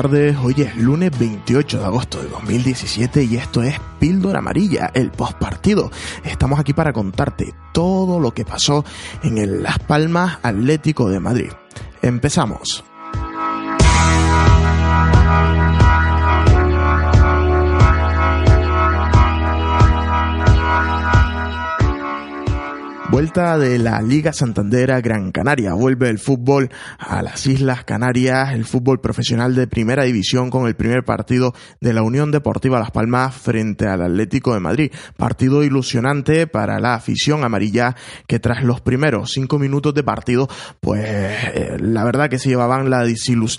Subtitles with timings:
[0.00, 0.36] buenas tardes.
[0.42, 5.90] Hoy es lunes 28 de agosto de 2017 y esto es Píldora Amarilla, el postpartido.
[6.24, 8.84] Estamos aquí para contarte todo lo que pasó
[9.22, 11.50] en el Las Palmas Atlético de Madrid.
[12.02, 12.84] Empezamos.
[23.10, 25.74] Vuelta de la Liga Santandera Gran Canaria.
[25.74, 30.76] Vuelve el fútbol a las Islas Canarias, el fútbol profesional de primera división con el
[30.76, 34.92] primer partido de la Unión Deportiva Las Palmas frente al Atlético de Madrid.
[35.16, 37.96] Partido ilusionante para la afición amarilla
[38.28, 42.90] que tras los primeros cinco minutos de partido, pues eh, la verdad que se llevaban
[42.90, 43.04] la,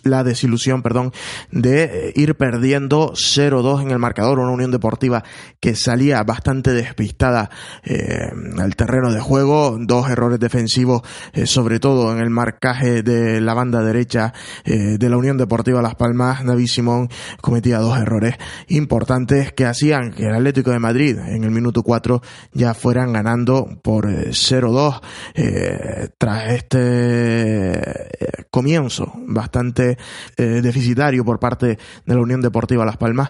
[0.04, 1.12] la desilusión perdón,
[1.52, 4.40] de eh, ir perdiendo 0-2 en el marcador.
[4.40, 5.26] Una Unión Deportiva
[5.60, 7.50] que salía bastante despistada
[7.84, 11.02] eh, al terreno de juego dos errores defensivos,
[11.34, 14.34] eh, sobre todo en el marcaje de la banda derecha
[14.66, 16.46] eh, de la Unión Deportiva Las Palmas.
[16.46, 17.10] David Simón
[17.42, 18.36] cometía dos errores
[18.68, 22.22] importantes que hacían que el Atlético de Madrid en el minuto 4
[22.54, 25.02] ya fueran ganando por 0-2
[25.36, 29.98] eh, tras este comienzo bastante
[30.38, 33.30] deficitario por parte de la Unión Deportiva Las Palmas.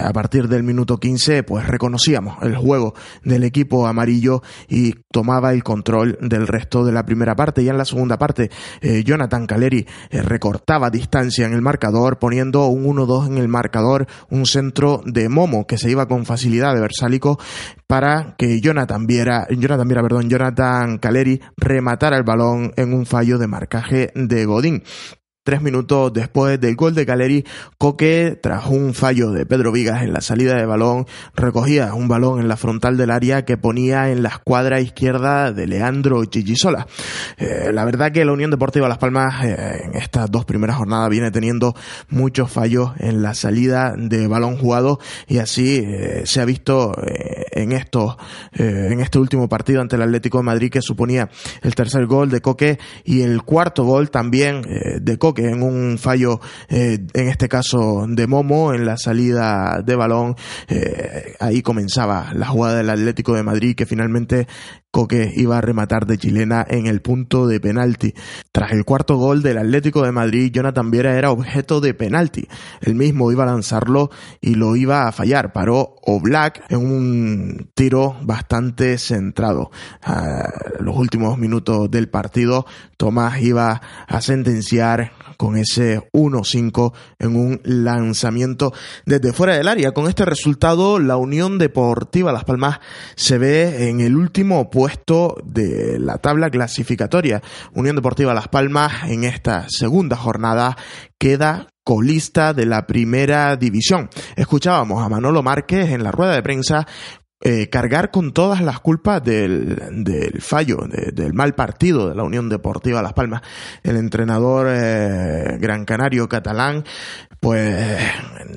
[0.00, 5.62] a partir del minuto 15 pues reconocíamos el juego del equipo amarillo y tomaba el
[5.62, 7.64] control del resto de la primera parte.
[7.64, 12.66] Ya en la segunda parte, eh, Jonathan Caleri eh, recortaba distancia en el marcador, poniendo
[12.66, 16.80] un 1-2 en el marcador, un centro de Momo que se iba con facilidad de
[16.80, 17.38] Versálico
[17.86, 23.38] para que Jonathan Viera, Jonathan Viera, perdón, Jonathan Caleri rematara el balón en un fallo
[23.38, 24.82] de marcaje de Godín.
[25.48, 27.42] Tres minutos después del gol de Caleri,
[27.78, 32.38] Coque, tras un fallo de Pedro Vigas en la salida de balón, recogía un balón
[32.38, 36.86] en la frontal del área que ponía en la escuadra izquierda de Leandro Chichisola.
[37.38, 41.08] Eh, la verdad que la Unión Deportiva Las Palmas eh, en estas dos primeras jornadas
[41.08, 41.74] viene teniendo
[42.10, 46.94] muchos fallos en la salida de balón jugado y así eh, se ha visto
[47.52, 48.18] en esto,
[48.52, 51.30] en este último partido ante el Atlético de Madrid que suponía
[51.62, 54.60] el tercer gol de Coque y el cuarto gol también
[55.00, 59.82] de Coque que en un fallo, eh, en este caso de Momo, en la salida
[59.84, 60.34] de balón,
[60.66, 64.48] eh, ahí comenzaba la jugada del Atlético de Madrid que finalmente
[64.90, 68.14] Coque iba a rematar de chilena en el punto de penalti.
[68.52, 72.48] Tras el cuarto gol del Atlético de Madrid, Jonathan Viera era objeto de penalti.
[72.80, 74.10] El mismo iba a lanzarlo
[74.40, 75.52] y lo iba a fallar.
[75.52, 79.70] Paró Oblak en un tiro bastante centrado.
[80.02, 80.48] A
[80.80, 82.64] los últimos minutos del partido,
[82.96, 88.72] Tomás iba a sentenciar con ese 1-5 en un lanzamiento
[89.06, 89.92] desde fuera del área.
[89.92, 92.80] Con este resultado, la Unión Deportiva Las Palmas
[93.14, 97.42] se ve en el último puesto de la tabla clasificatoria.
[97.74, 100.76] Unión Deportiva Las Palmas en esta segunda jornada
[101.18, 104.08] queda colista de la primera división.
[104.36, 106.86] Escuchábamos a Manolo Márquez en la rueda de prensa
[107.40, 110.76] eh, cargar con todas las culpas del, del fallo,
[111.12, 113.42] del mal partido de la Unión Deportiva Las Palmas.
[113.82, 116.84] El entrenador eh, gran canario catalán,
[117.40, 117.98] pues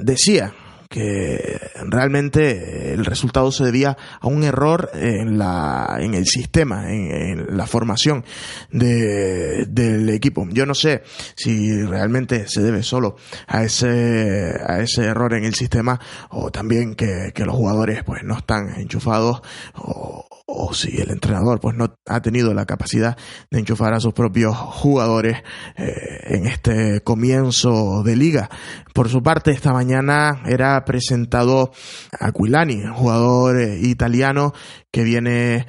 [0.04, 0.54] decía
[0.92, 7.56] que realmente el resultado se debía a un error en la en el sistema, en,
[7.56, 8.26] la formación
[8.72, 10.46] de, del equipo.
[10.52, 11.04] Yo no sé
[11.36, 13.16] si realmente se debe solo
[13.48, 15.98] a ese a ese error en el sistema
[16.30, 19.42] o también que, que los jugadores pues no están enchufados
[19.76, 20.21] o,
[20.62, 23.18] o si el entrenador pues no ha tenido la capacidad
[23.50, 25.38] de enchufar a sus propios jugadores
[25.76, 28.50] eh, en este comienzo de liga.
[28.94, 31.72] Por su parte, esta mañana era presentado
[32.20, 34.54] Aquilani, jugador eh, italiano
[34.92, 35.66] que viene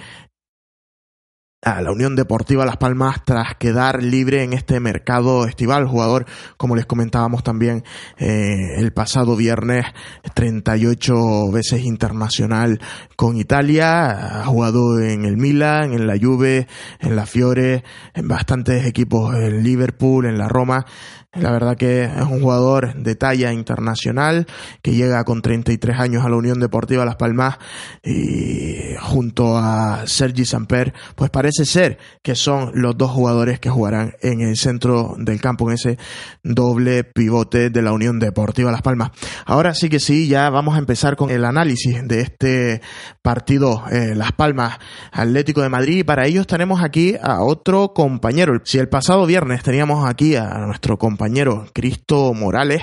[1.64, 5.87] a la Unión Deportiva Las Palmas tras quedar libre en este mercado estival.
[5.87, 6.26] Jugador,
[6.56, 7.85] como les comentábamos también
[8.19, 9.87] eh, el pasado viernes,
[10.35, 12.81] 38 veces internacional
[13.14, 14.41] con Italia.
[14.41, 16.67] Ha jugado en el Milan, en la Juve,
[16.99, 20.85] en la Fiore, en bastantes equipos, en Liverpool, en la Roma.
[21.34, 24.46] La verdad que es un jugador de talla internacional
[24.82, 27.56] que llega con 33 años a la Unión Deportiva Las Palmas
[28.05, 34.12] y junto a Sergi Samper, pues parece ser que son los dos jugadores que jugarán
[34.20, 35.96] en el centro del campo en ese
[36.43, 39.12] doble pivote de la Unión Deportiva Las Palmas.
[39.46, 42.82] Ahora sí que sí, ya vamos a empezar con el análisis de este
[43.23, 44.78] partido eh, Las Palmas
[45.12, 48.61] Atlético de Madrid y para ello tenemos aquí a otro compañero.
[48.64, 52.82] Si el pasado viernes teníamos aquí a nuestro compañero compañero Cristo Morales,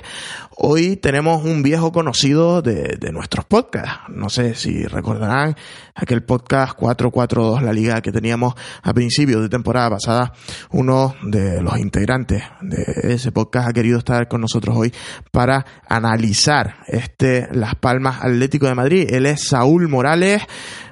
[0.55, 4.03] hoy tenemos un viejo conocido de, de nuestros podcasts.
[4.07, 5.57] No sé si recordarán
[5.93, 10.31] aquel podcast 442 La Liga que teníamos a principios de temporada pasada.
[10.71, 14.93] Uno de los integrantes de ese podcast ha querido estar con nosotros hoy
[15.31, 19.07] para analizar este Las Palmas Atlético de Madrid.
[19.09, 20.43] Él es Saúl Morales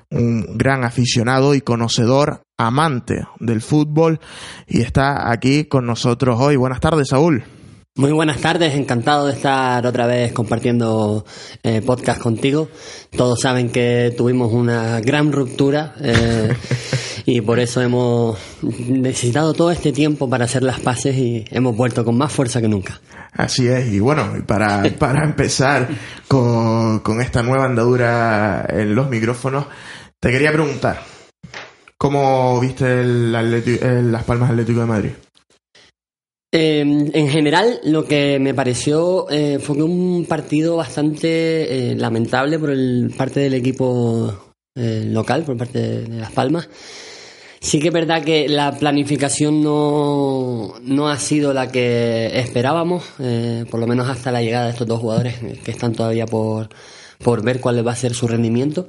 [0.09, 4.19] un gran aficionado y conocedor, amante del fútbol,
[4.67, 6.55] y está aquí con nosotros hoy.
[6.55, 7.43] Buenas tardes, Saúl.
[7.97, 11.25] Muy buenas tardes, encantado de estar otra vez compartiendo
[11.63, 12.69] eh, podcast contigo.
[13.09, 16.55] Todos saben que tuvimos una gran ruptura eh,
[17.25, 22.05] y por eso hemos necesitado todo este tiempo para hacer las paces y hemos vuelto
[22.05, 23.01] con más fuerza que nunca.
[23.33, 25.89] Así es, y bueno, para, para empezar
[26.27, 26.66] con,
[27.03, 29.65] con esta nueva andadura en los micrófonos,
[30.19, 31.01] te quería preguntar,
[31.97, 35.11] ¿cómo viste el Las Palmas Atlético de Madrid?
[36.51, 42.69] Eh, en general, lo que me pareció eh, fue un partido bastante eh, lamentable por
[42.69, 46.69] el parte del equipo eh, local, por parte de, Las Palmas.
[47.67, 53.65] Sí que es verdad que la planificación no, no ha sido la que esperábamos, eh,
[53.69, 55.35] por lo menos hasta la llegada de estos dos jugadores
[55.65, 56.69] que están todavía por,
[57.21, 58.87] por ver cuál va a ser su rendimiento.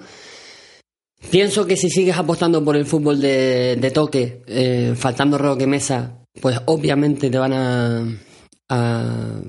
[1.28, 6.60] Pienso que si sigues apostando por el fútbol de, toque, eh, faltando Roque Mesa, pues
[6.66, 8.06] obviamente te van a,
[8.68, 9.40] a,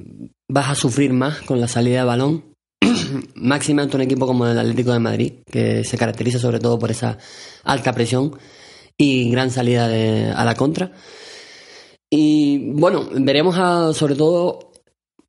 [0.48, 2.46] vas a sufrir más con la salida de balón.
[3.36, 6.90] Máxima ante un equipo como el Atlético de Madrid, que se caracteriza sobre todo por
[6.90, 7.20] esa
[7.64, 8.34] alta presión
[9.00, 10.92] y gran salida de, a la contra.
[12.12, 14.70] Y bueno, veremos a, sobre todo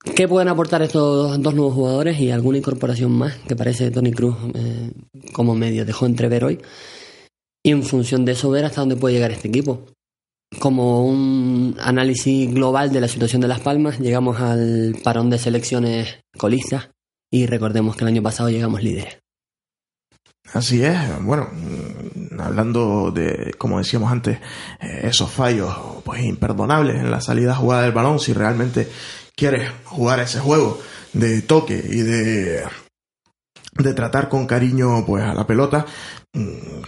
[0.02, 4.34] ¿Qué pueden aportar estos dos nuevos jugadores y alguna incorporación más que parece Tony Cruz
[4.54, 4.92] eh,
[5.34, 6.58] como medio dejó entrever hoy?
[7.62, 9.84] Y en función de eso ver hasta dónde puede llegar este equipo.
[10.58, 16.20] Como un análisis global de la situación de Las Palmas, llegamos al parón de selecciones
[16.36, 16.88] colistas
[17.30, 19.19] y recordemos que el año pasado llegamos líderes.
[20.52, 21.48] Así es, bueno,
[22.40, 24.38] hablando de, como decíamos antes,
[24.80, 25.72] esos fallos
[26.04, 28.88] pues imperdonables en la salida jugada del balón, si realmente
[29.36, 30.80] quieres jugar ese juego
[31.12, 32.64] de toque y de,
[33.72, 35.86] de tratar con cariño pues a la pelota,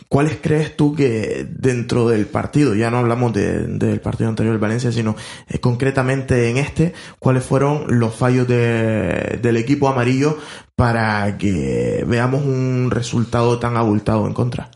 [0.09, 4.61] ¿cuáles crees tú que dentro del partido, ya no hablamos de, del partido anterior del
[4.61, 5.17] Valencia, sino
[5.49, 10.39] eh, concretamente en este, cuáles fueron los fallos de, del equipo amarillo
[10.77, 14.71] para que veamos un resultado tan abultado en contra?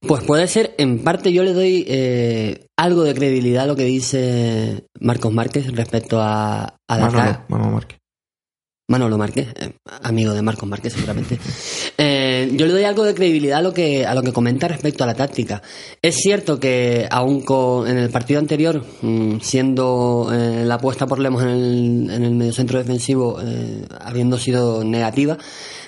[0.00, 3.84] Pues puede ser, en parte yo le doy eh, algo de credibilidad a lo que
[3.84, 6.98] dice Marcos Márquez respecto a, a
[7.48, 7.98] Manolo Márquez.
[8.96, 9.72] Manolo Márquez, eh,
[10.02, 11.38] amigo de Marcos Márquez seguramente.
[11.98, 15.04] Eh, yo le doy algo de credibilidad a lo que a lo que comenta respecto
[15.04, 15.60] a la táctica.
[16.00, 17.44] Es cierto que aún
[17.86, 22.34] en el partido anterior, mmm, siendo eh, la apuesta por Lemos en el, en el
[22.34, 25.36] mediocentro defensivo eh, habiendo sido negativa,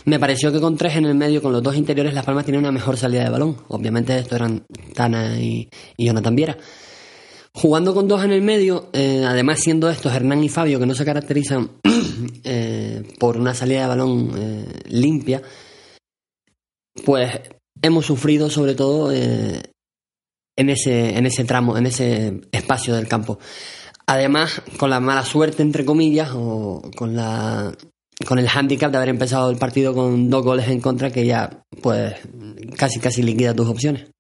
[0.05, 2.61] me pareció que con tres en el medio, con los dos interiores, Las Palmas tenía
[2.61, 3.57] una mejor salida de balón.
[3.69, 6.59] Obviamente estos eran Tana y, y Jonathan Viera.
[7.61, 10.95] Jugando con dos en el medio, eh, además siendo estos Hernán y Fabio, que no
[10.95, 11.69] se caracterizan
[12.45, 15.43] eh, por una salida de balón eh, limpia,
[17.05, 17.33] pues
[17.83, 19.61] hemos sufrido sobre todo en,
[20.57, 23.41] ese, en ese tramo, en ese espacio del campo.
[24.07, 27.73] Además, con la mala suerte, entre comillas, o con la
[28.25, 31.65] con el hándicap de haber empezado el partido con dos goles en contra que ya
[31.83, 32.15] pues
[32.77, 34.11] casi casi liquida tus opciones.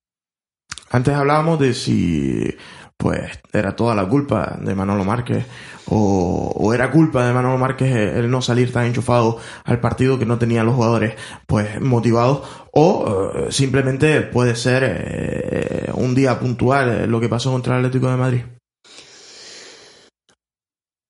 [0.90, 2.56] Antes hablábamos de si
[2.98, 5.46] pues era toda la culpa de Manolo Márquez
[5.86, 10.26] o, o, era culpa de Manolo Márquez el no salir tan enchufado al partido que
[10.26, 11.14] no tenía los jugadores
[11.46, 17.74] pues motivados o uh, simplemente puede ser eh, un día puntual lo que pasó contra
[17.74, 18.42] el Atlético de Madrid.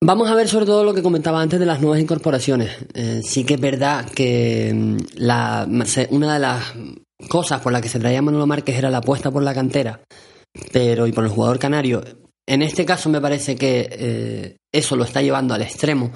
[0.01, 2.71] Vamos a ver sobre todo lo que comentaba antes de las nuevas incorporaciones.
[2.95, 5.67] Eh, sí que es verdad que mm, la,
[6.11, 6.73] una de las
[7.29, 10.01] cosas por las que se traía Manolo Márquez era la apuesta por la cantera,
[10.73, 12.03] pero y por el jugador canario.
[12.47, 16.11] En este caso me parece que eh, eso lo está llevando al extremo.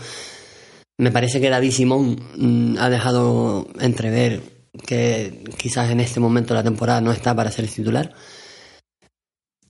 [0.98, 4.40] Me parece que David Simón mm, ha dejado entrever
[4.86, 8.14] que quizás en este momento de la temporada no está para ser titular.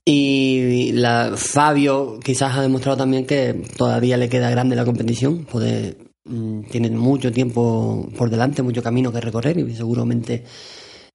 [0.05, 5.97] Y la, Fabio quizás ha demostrado también que todavía le queda grande la competición, puede,
[6.25, 10.43] mm, tiene mucho tiempo por delante, mucho camino que recorrer y seguramente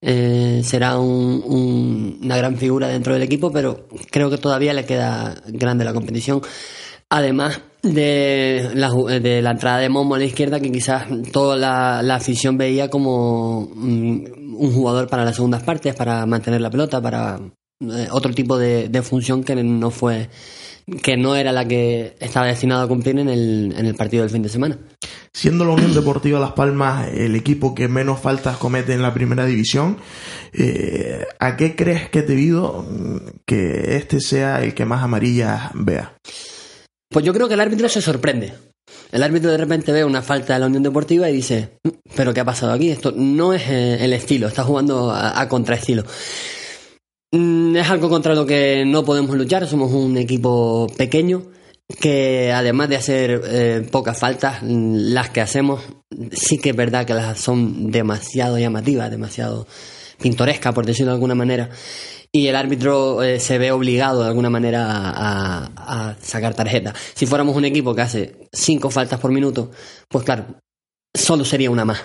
[0.00, 4.84] eh, será un, un, una gran figura dentro del equipo, pero creo que todavía le
[4.84, 6.40] queda grande la competición.
[7.10, 8.90] Además de la,
[9.20, 13.60] de la entrada de Momo a la izquierda, que quizás toda la, afición veía como
[13.60, 17.40] un, un jugador para las segundas partes, para mantener la pelota, para
[17.80, 20.28] eh, otro tipo de, de, función que no fue
[21.02, 24.30] que no era la que estaba destinado a cumplir en el, en el partido del
[24.30, 24.78] fin de semana.
[25.38, 29.46] Siendo la Unión Deportiva Las Palmas el equipo que menos faltas comete en la primera
[29.46, 29.98] división,
[30.52, 32.84] eh, ¿a qué crees que debido
[33.46, 36.16] que este sea el que más amarillas vea?
[37.08, 38.52] Pues yo creo que el árbitro se sorprende.
[39.12, 42.34] El árbitro de repente ve una falta de la Unión Deportiva y dice, mm, pero
[42.34, 42.90] ¿qué ha pasado aquí?
[42.90, 46.02] Esto no es eh, el estilo, está jugando a, a contraestilo.
[47.30, 51.44] Mm, es algo contra lo que no podemos luchar, somos un equipo pequeño
[52.00, 55.82] que además de hacer eh, pocas faltas, mm, las que hacemos
[56.32, 59.66] sí que es verdad que las son demasiado llamativas, demasiado
[60.20, 61.70] pintorescas, por decirlo de alguna manera.
[62.30, 66.92] Y el árbitro eh, se ve obligado de alguna manera a, a sacar tarjeta.
[67.14, 69.70] Si fuéramos un equipo que hace cinco faltas por minuto,
[70.08, 70.44] pues claro,
[71.14, 72.04] solo sería una más.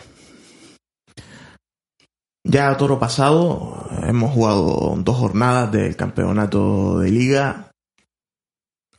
[2.46, 7.73] Ya a toro pasado hemos jugado dos jornadas del campeonato de liga.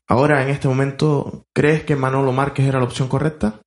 [0.06, 3.60] Ahora, en este momento, ¿crees que Manolo Márquez era la opción correcta?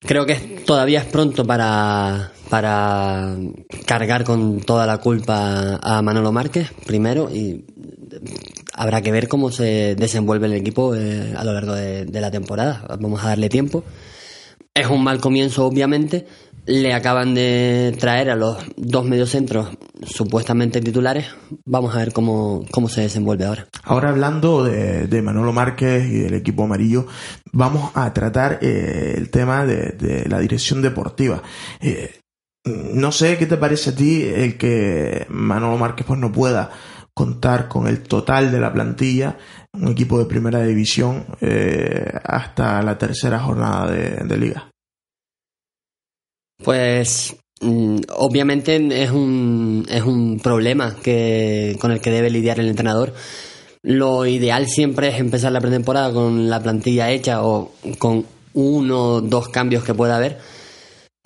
[0.00, 3.36] Creo que todavía es pronto para, para
[3.84, 7.66] cargar con toda la culpa a Manolo Márquez, primero, y
[8.72, 12.86] habrá que ver cómo se desenvuelve el equipo eh, a lo largo de la temporada.
[13.00, 13.84] Vamos a darle tiempo.
[14.72, 16.26] Es un mal comienzo, obviamente,
[16.68, 19.70] le acaban de traer a los dos mediocentros
[20.06, 21.26] supuestamente titulares.
[21.64, 23.66] Vamos a ver cómo, cómo se desenvuelve ahora.
[23.84, 27.06] Ahora hablando de, de Manolo Márquez y del equipo amarillo,
[27.52, 31.42] vamos a tratar eh, el tema de, la dirección deportiva.
[31.80, 32.20] Eh,
[32.66, 36.70] no sé qué te parece a ti el que Manolo Márquez pues no pueda
[37.14, 39.38] contar con el total de la plantilla,
[39.72, 44.70] un equipo de primera división eh, hasta la tercera jornada de liga.
[46.62, 52.68] Pues mm, obviamente es un, es un problema que, con el que debe lidiar el
[52.68, 53.14] entrenador.
[53.82, 59.20] Lo ideal siempre es empezar la pretemporada con la plantilla hecha o con uno o
[59.20, 60.38] dos cambios que pueda haber.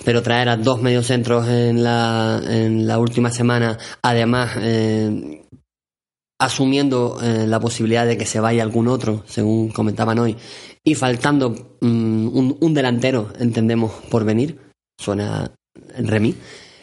[0.05, 5.43] Pero traer a dos mediocentros en la, en la última semana, además eh,
[6.41, 10.37] asumiendo eh, la posibilidad de que se vaya algún otro, según comentaban hoy,
[10.83, 14.72] y faltando mm, un, un delantero, entendemos, por venir
[15.03, 15.51] suena
[15.99, 16.35] Remy,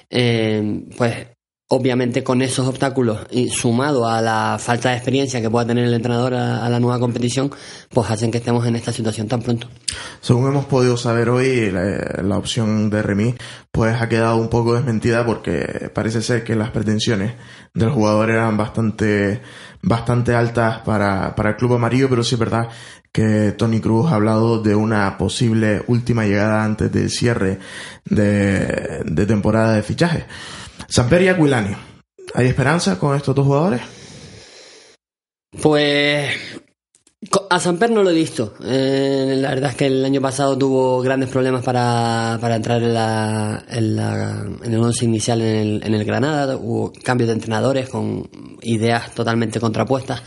[0.09, 1.27] eh, pues
[1.71, 5.93] obviamente con esos obstáculos y sumado a la falta de experiencia que pueda tener el
[5.93, 7.51] entrenador a, la nueva competición,
[7.89, 9.67] pues hacen que estemos en esta situación tan pronto.
[10.19, 13.35] Según hemos podido saber hoy, la, la opción de Remy
[13.71, 17.33] pues ha quedado un poco desmentida porque parece ser que las pretensiones
[17.75, 19.41] del jugador eran bastante
[19.81, 22.67] bastante altas para, para el club amarillo, pero sí es verdad
[23.11, 27.59] que Tony Cruz ha hablado de una posible última llegada antes del cierre
[28.05, 30.25] de, temporada de fichaje.
[30.87, 31.75] Samper y Aquilani,
[32.33, 33.81] ¿hay esperanza con estos dos jugadores?
[35.61, 36.31] Pues
[37.49, 38.53] a Samper no lo he visto.
[38.63, 42.89] Eh, la verdad es que el año pasado tuvo grandes problemas para, para entrar en,
[42.89, 46.55] en, la, en el once inicial en el, en el Granada.
[46.55, 48.29] Hubo cambios de entrenadores con
[48.61, 50.21] ideas totalmente contrapuestas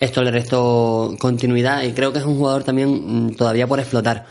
[0.00, 4.26] esto le restó continuidad y creo que es un jugador también mm, todavía por explotar.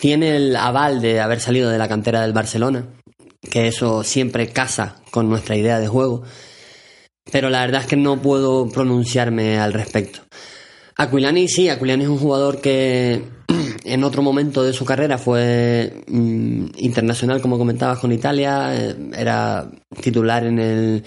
[0.00, 2.86] Tiene el aval de haber salido de la cantera del Barcelona,
[3.50, 6.22] que eso siempre casa con nuestra idea de juego,
[7.30, 10.20] pero la verdad es que no puedo pronunciarme al respecto.
[10.96, 13.22] Aquilani sí, Aquilani es un jugador que
[13.84, 19.70] en otro momento de su carrera fue mm, internacional, como comentabas, con Italia, eh, era
[20.00, 21.04] titular en el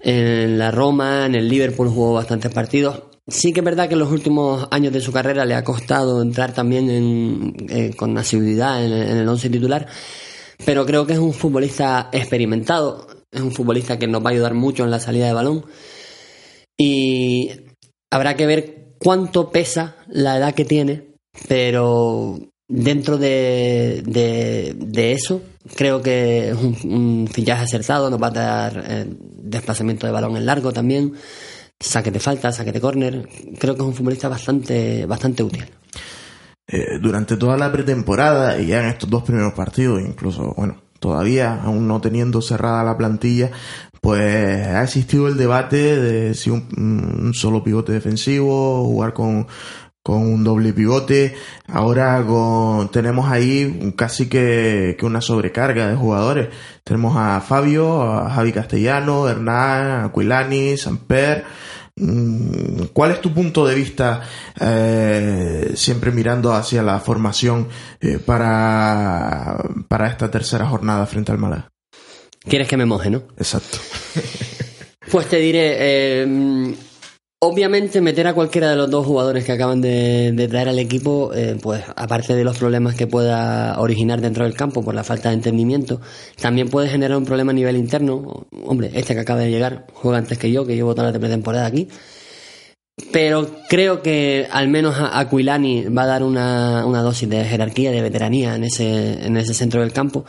[0.00, 3.02] en la Roma, en el Liverpool jugó bastantes partidos.
[3.26, 6.22] Sí que es verdad que en los últimos años de su carrera le ha costado
[6.22, 9.86] entrar también en, eh, con asiduidad en, el once titular,
[10.64, 14.54] pero creo que es un futbolista experimentado, es un futbolista que nos va a ayudar
[14.54, 15.64] mucho en la salida de balón
[16.76, 17.50] y
[18.10, 21.14] habrá que ver cuánto pesa la edad que tiene,
[21.46, 25.42] pero dentro de, de, eso
[25.74, 29.06] creo que es un, un, fichaje acertado, nos va a dar eh,
[29.50, 31.14] desplazamiento de balón en largo también,
[31.78, 33.28] saque de falta, saque de córner.
[33.58, 35.64] Creo que es un futbolista bastante, bastante útil.
[36.66, 41.60] Eh, durante toda la pretemporada y ya en estos dos primeros partidos, incluso, bueno, todavía
[41.62, 43.50] aún no teniendo cerrada la plantilla,
[44.00, 49.48] pues ha existido el debate de si un, un solo pivote defensivo, jugar con
[50.02, 51.34] con un doble pivote.
[51.66, 56.48] Ahora con, tenemos ahí casi que, que, una sobrecarga de jugadores.
[56.84, 61.44] Tenemos a Fabio, a Javi Castellano, Hernán, Aquilani, Samper.
[61.96, 64.22] Mm, ¿Cuál es tu punto de vista
[64.58, 67.68] eh, siempre mirando hacia la formación
[68.00, 69.56] eh, para,
[69.88, 71.70] para esta tercera jornada frente al Málaga?
[72.42, 73.24] ¿Quieres que me moje, no?
[73.36, 73.78] Exacto.
[75.10, 76.74] pues te diré, eh,
[77.42, 81.56] Obviamente meter a cualquiera de los dos jugadores que acaban de, traer al equipo, eh,
[81.60, 85.36] pues aparte de los problemas que pueda originar dentro del campo por la falta de
[85.36, 86.02] entendimiento,
[86.38, 88.46] también puede generar un problema a nivel interno.
[88.66, 91.64] Hombre, este que acaba de llegar juega antes que yo, que llevo toda la pretemporada
[91.64, 91.88] aquí.
[93.10, 98.02] Pero creo que al menos Aquilani va a dar una, una, dosis de jerarquía, de
[98.02, 100.26] veteranía en ese, en ese centro del campo.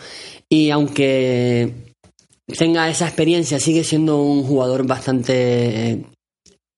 [0.47, 1.93] Y aunque
[2.57, 6.05] tenga esa experiencia, sigue siendo un jugador bastante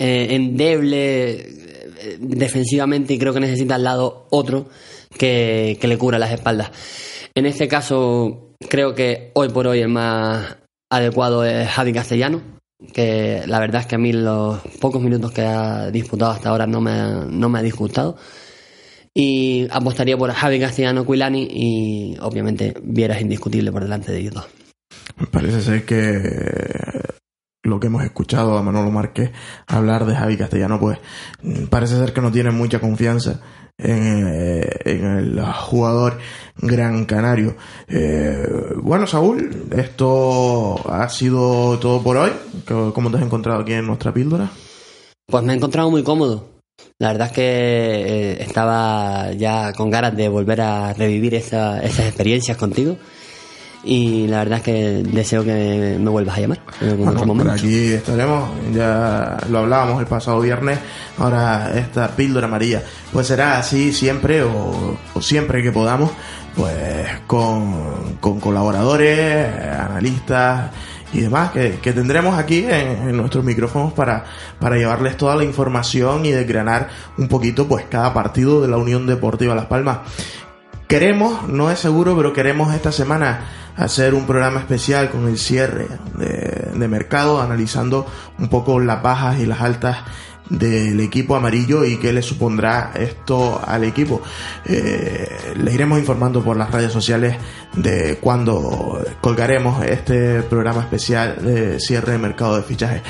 [0.03, 4.67] eh, endeble eh, defensivamente y creo que necesita al lado otro
[5.17, 6.71] que, le cubra las espaldas.
[7.33, 10.57] En este caso, creo que hoy por hoy el más
[10.91, 12.41] adecuado es Javi Castellano,
[12.91, 16.67] que la verdad es que a mí los pocos minutos que ha disputado hasta ahora
[16.67, 18.17] no me, no me ha disgustado.
[19.13, 24.33] Y apostaría por Javi Castellano Quilani y obviamente Viera es indiscutible por delante de ellos
[24.33, 24.47] dos.
[25.31, 26.92] Parece ser que
[27.63, 29.31] lo que hemos escuchado a Manolo Márquez
[29.67, 30.99] hablar de Javi Castellano, pues
[31.69, 33.39] parece ser que no tiene mucha confianza
[33.77, 36.19] en, eh, el jugador
[36.57, 37.55] gran canario.
[37.87, 38.45] Eh,
[38.81, 42.31] bueno, Saúl, esto ha sido todo por hoy.
[42.65, 44.51] ¿Cómo te has encontrado aquí en nuestra píldora?
[45.25, 46.49] Pues me he encontrado muy cómodo.
[46.99, 52.57] La verdad es que eh, estaba ya con ganas de volver a revivir esas experiencias
[52.57, 52.97] contigo
[53.83, 59.37] y la verdad es que deseo que me vuelvas a llamar Por aquí estaremos, ya
[59.49, 60.79] lo hablábamos el pasado viernes,
[61.17, 66.11] ahora esta píldora amarilla, pues será así siempre o, siempre que podamos,
[66.55, 70.71] pues con, colaboradores, analistas
[71.11, 74.23] y demás que, tendremos aquí en, en, nuestros micrófonos para,
[74.59, 76.87] para llevarles toda la información y desgranar
[77.17, 79.99] un poquito pues cada partido de la Unión Deportiva Las Palmas.
[80.93, 83.39] Queremos, no es seguro, pero queremos esta semana
[83.75, 85.87] hacer un programa especial con el cierre
[86.19, 88.05] de, mercado, analizando
[88.37, 89.97] un poco las bajas y las altas
[90.49, 94.21] del equipo amarillo y qué le supondrá esto al equipo.
[94.65, 97.37] Eh, les iremos informando por las redes sociales
[97.75, 103.01] de cuando colgaremos este programa especial de cierre de mercado de fichajes.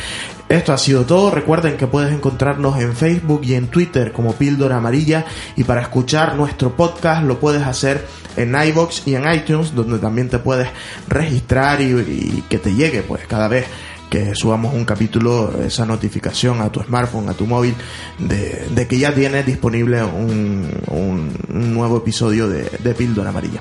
[0.49, 1.31] Esto ha sido todo.
[1.31, 6.35] Recuerden que puedes encontrarnos en Facebook y en Twitter como Píldora Amarilla y para escuchar
[6.35, 8.05] nuestro podcast lo puedes hacer
[8.35, 10.69] en iBox y en iTunes donde también te puedes
[11.07, 13.65] registrar y, que te llegue pues cada vez
[14.13, 17.73] que subamos un capítulo, esa notificación a tu smartphone, a tu móvil,
[18.19, 23.59] de, que ya tienes disponible un, nuevo episodio de, de Píldora Amarilla.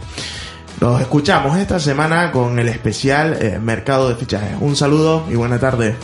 [0.78, 4.58] Nos escuchamos esta semana con el especial eh, Mercado de Fichajes.
[4.60, 5.94] Un saludo y buena tarde.